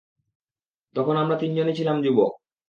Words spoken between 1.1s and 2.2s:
আমরা তিনজনই ছিলাম